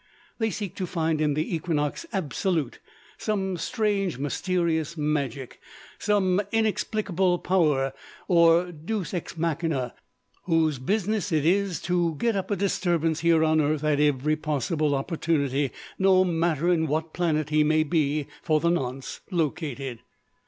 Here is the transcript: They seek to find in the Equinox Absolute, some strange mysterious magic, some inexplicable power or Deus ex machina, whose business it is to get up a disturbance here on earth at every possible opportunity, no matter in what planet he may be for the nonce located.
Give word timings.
They 0.39 0.49
seek 0.49 0.75
to 0.77 0.87
find 0.87 1.21
in 1.21 1.35
the 1.35 1.53
Equinox 1.55 2.07
Absolute, 2.11 2.79
some 3.19 3.55
strange 3.55 4.17
mysterious 4.17 4.97
magic, 4.97 5.59
some 5.99 6.41
inexplicable 6.51 7.37
power 7.37 7.93
or 8.27 8.71
Deus 8.71 9.13
ex 9.13 9.37
machina, 9.37 9.93
whose 10.45 10.79
business 10.79 11.31
it 11.31 11.45
is 11.45 11.79
to 11.83 12.15
get 12.15 12.35
up 12.35 12.49
a 12.49 12.55
disturbance 12.55 13.19
here 13.19 13.43
on 13.43 13.61
earth 13.61 13.83
at 13.83 13.99
every 13.99 14.35
possible 14.35 14.95
opportunity, 14.95 15.69
no 15.99 16.25
matter 16.25 16.73
in 16.73 16.87
what 16.87 17.13
planet 17.13 17.51
he 17.51 17.63
may 17.63 17.83
be 17.83 18.25
for 18.41 18.59
the 18.59 18.71
nonce 18.71 19.19
located. 19.29 19.99